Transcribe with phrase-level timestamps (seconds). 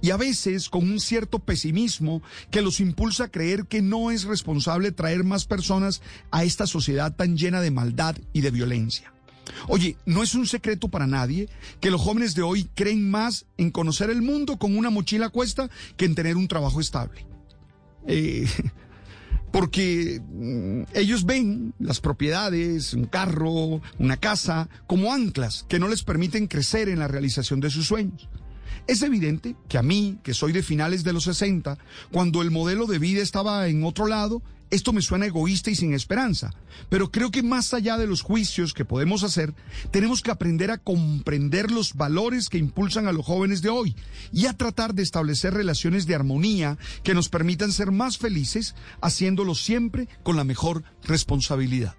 [0.00, 4.24] y a veces con un cierto pesimismo que los impulsa a creer que no es
[4.24, 9.12] responsable traer más personas a esta sociedad tan llena de maldad y de violencia.
[9.66, 11.48] Oye, no es un secreto para nadie
[11.80, 15.70] que los jóvenes de hoy creen más en conocer el mundo con una mochila cuesta
[15.96, 17.26] que en tener un trabajo estable.
[18.08, 18.46] Eh,
[19.52, 26.02] porque mm, ellos ven las propiedades, un carro, una casa, como anclas que no les
[26.02, 28.28] permiten crecer en la realización de sus sueños.
[28.86, 31.78] Es evidente que a mí, que soy de finales de los 60,
[32.10, 35.94] cuando el modelo de vida estaba en otro lado, esto me suena egoísta y sin
[35.94, 36.50] esperanza,
[36.90, 39.54] pero creo que más allá de los juicios que podemos hacer,
[39.90, 43.96] tenemos que aprender a comprender los valores que impulsan a los jóvenes de hoy
[44.30, 49.54] y a tratar de establecer relaciones de armonía que nos permitan ser más felices, haciéndolo
[49.54, 51.96] siempre con la mejor responsabilidad.